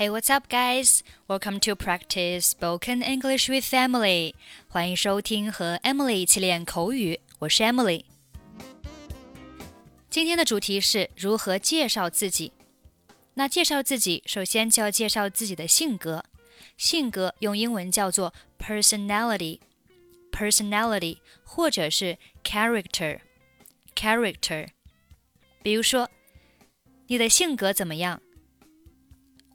[0.00, 1.02] Hey, what's up, guys?
[1.26, 4.34] Welcome to practice spoken English with Emily.
[4.68, 7.18] 欢迎收听和 Emily 一起练口语。
[7.38, 8.04] 我是 Emily。
[10.10, 12.52] 今天的主题是如何介绍自己。
[13.34, 16.24] 那介绍自己，首先就要介绍自己的性格。
[16.76, 24.68] 性格用英文叫做 personality，personality，或者是 character，character。
[25.62, 26.10] 比如说，
[27.08, 28.22] 你的性格怎么样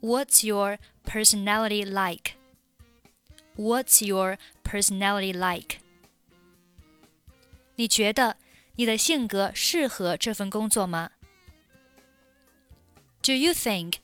[0.00, 2.32] ？What's your personality like?
[3.56, 5.78] What's your personality like?
[7.76, 8.36] 你觉得
[8.76, 11.10] 你的性格适合这份工作吗？
[13.22, 13.96] Do you think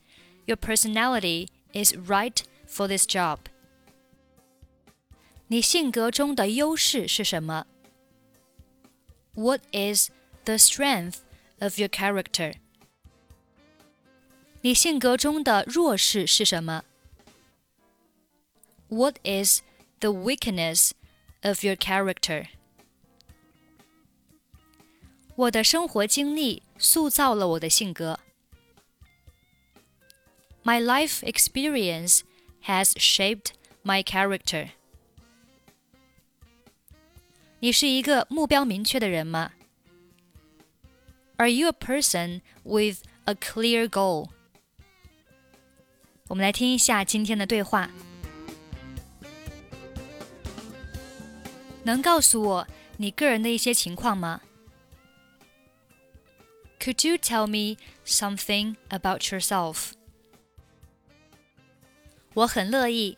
[0.45, 3.39] your personality is right for this job?
[5.47, 7.65] 你性格中的优势是什么？
[9.33, 10.09] What is
[10.45, 11.17] the strength
[11.59, 12.55] of your character?
[14.63, 16.83] 你性格中的弱势是什么？
[18.89, 19.61] What is
[19.99, 20.91] the weakness
[21.41, 22.47] of your character?
[25.35, 28.19] 我的生活经历塑造了我的性格。
[30.63, 32.21] My life experience
[32.65, 33.51] has shaped
[33.83, 34.71] my character.
[37.61, 39.53] 你是一个目标明确的人吗？
[41.37, 44.29] Are you a person with a clear goal?
[46.34, 47.88] 我们来听一下今天的对话。
[51.84, 54.40] 能告诉我你个人的一些情况吗
[56.80, 59.92] ？Could you tell me something about yourself？
[62.34, 63.16] 我很乐意。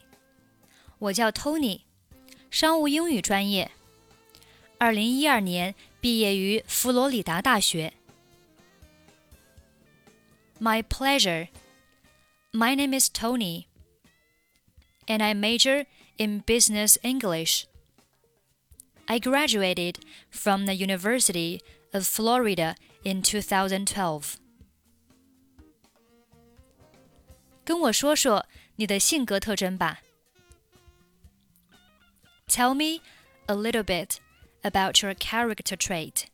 [0.98, 1.80] 我叫 Tony，
[2.50, 3.70] 商务英语专业，
[4.76, 7.94] 二零一二年毕业于佛罗里达大学。
[10.60, 11.48] My pleasure.
[12.55, 13.67] My name is Tony,
[15.07, 15.85] and I major
[16.17, 17.65] in business English.
[19.07, 21.61] I graduated from the University
[21.93, 24.37] of Florida in 2012.
[27.63, 30.01] 跟我说说你的性格特征吧。
[32.47, 33.01] Tell me
[33.45, 34.17] a little bit
[34.61, 36.25] about your character trait.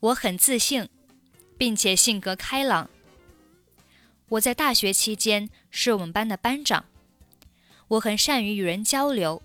[0.00, 0.88] 我很自信。
[1.62, 2.88] 并且性格开朗。
[4.30, 6.84] 我在大学期间是我们班的班长，
[7.88, 9.42] 我很善于与人交流，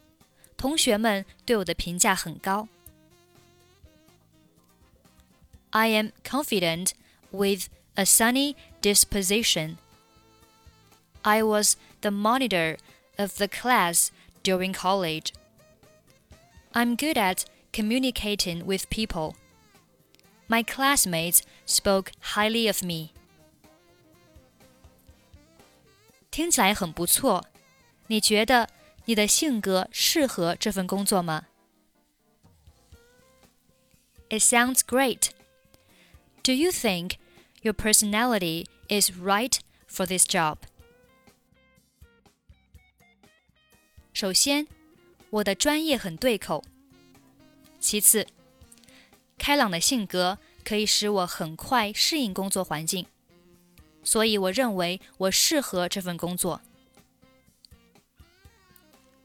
[0.57, 2.67] 同学们对我的评价很高。
[5.69, 6.91] I am confident
[7.31, 9.77] with a sunny disposition.
[11.21, 12.77] I was the monitor
[13.17, 14.09] of the class
[14.43, 15.31] during college.
[16.73, 19.35] I'm good at communicating with people.
[20.47, 23.09] My classmates spoke highly of me.
[26.29, 27.45] 听起来很不错。
[28.07, 28.69] 你觉得
[29.05, 31.45] 你的性格适合这份工作吗？
[34.29, 35.29] It sounds great.
[36.43, 37.17] Do you think
[37.61, 40.57] your personality is right for this job?
[44.13, 44.67] 首先，
[45.29, 46.63] 我的专业很对口。
[47.79, 48.27] 其次，
[49.37, 53.05] 开朗的性格可以使我很快适应工作环境，
[54.03, 56.61] 所以我认为我适合这份工作。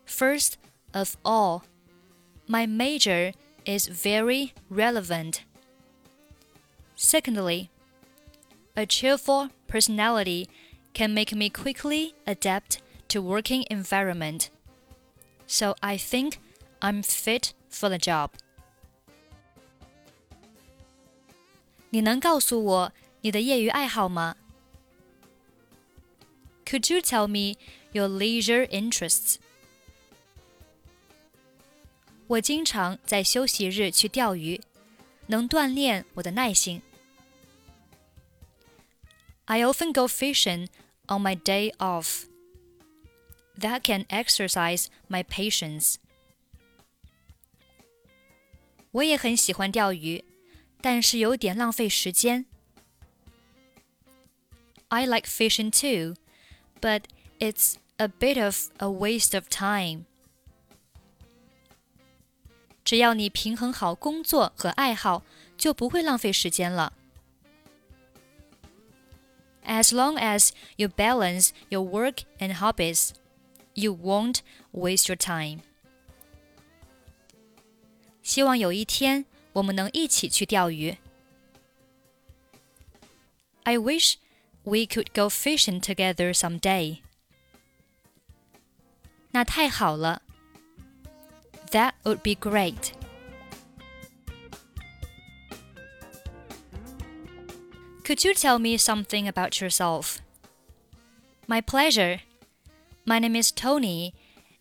[0.06, 0.54] First
[0.92, 1.62] of all,
[2.46, 5.40] my major is very relevant.
[6.96, 7.68] Secondly,
[8.74, 10.48] a cheerful personality
[10.94, 12.78] can make me quickly adapt
[13.08, 14.48] to working environment.
[15.46, 16.38] So I think
[16.80, 18.30] I'm fit for the job.
[21.92, 24.36] 你能告诉我你的业余爱好吗？
[26.64, 27.58] Could you tell me
[27.92, 29.36] your leisure interests？
[32.26, 34.60] 我经常在休息日去钓鱼，
[35.28, 36.82] 能锻炼我的耐性。
[39.46, 40.68] I often go fishing
[41.06, 42.24] on my day off.
[43.58, 45.94] That can exercise my patience.
[48.90, 50.22] 我也很喜欢钓鱼。
[50.82, 52.46] 但是有点浪费时间。
[54.88, 56.14] I like fishing too,
[56.80, 57.02] but
[57.38, 60.04] it's a bit of a waste of time.
[62.84, 65.22] 只要你平衡好工作和爱好，
[65.58, 66.94] 就不会浪费时间了。
[69.66, 73.10] As long as you balance your work and hobbies,
[73.74, 74.38] you won't
[74.72, 75.60] waste your time.
[78.22, 80.96] 希望有一天 我们能一起去钓鱼。
[83.64, 84.14] I wish
[84.62, 86.98] we could go fishing together someday.
[89.30, 90.22] 那太好了。
[91.70, 92.92] That would be great.
[98.04, 100.20] Could you tell me something about yourself?
[101.46, 102.20] My pleasure.
[103.04, 104.14] My name is Tony,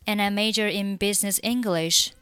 [0.06, 2.12] and I major in business English.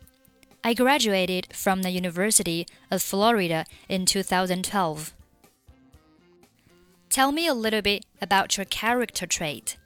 [0.63, 5.13] I graduated from the University of Florida in 2012.
[7.09, 9.77] Tell me a little bit about your character trait.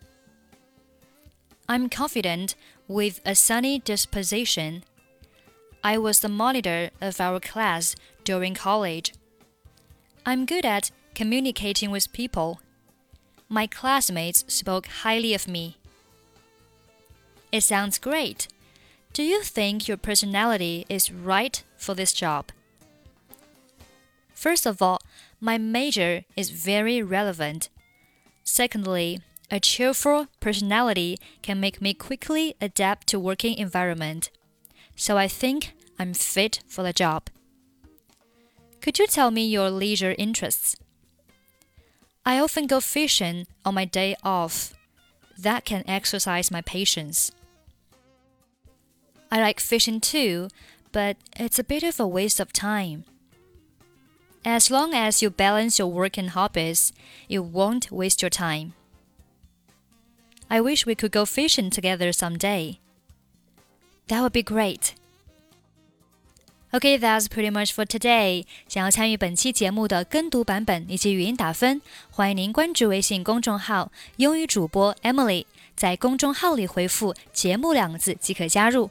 [1.69, 2.55] I'm confident
[2.89, 4.83] with a sunny disposition.
[5.81, 7.95] I was the monitor of our class
[8.25, 9.13] during college.
[10.25, 12.59] I'm good at communicating with people.
[13.47, 15.77] My classmates spoke highly of me.
[17.51, 18.49] It sounds great.
[19.15, 22.51] Do you think your personality is right for this job?
[24.33, 24.99] First of all,
[25.39, 27.69] my major is very relevant.
[28.43, 34.31] Secondly, a cheerful personality can make me quickly adapt to working environment.
[34.97, 37.29] So I think I'm fit for the job.
[38.81, 40.75] Could you tell me your leisure interests?
[42.25, 44.73] I often go fishing on my day off.
[45.37, 47.31] That can exercise my patience.
[49.30, 50.48] I like fishing too,
[50.92, 53.04] but it's a bit of a waste of time.
[54.44, 56.90] As long as you balance your work and hobbies,
[57.28, 58.72] you won't waste your time.
[60.48, 62.78] I wish we could go fishing together someday.
[64.08, 64.94] That would be great.
[66.72, 68.46] Okay, that's pretty much for today.
[68.68, 71.80] 想要参与本期节目的跟读版本以及语音打分，
[72.10, 75.46] 欢迎您关注微信公众号“英语主播 Emily”，
[75.76, 78.90] 在公众号里回复“节目”两个字即可加入。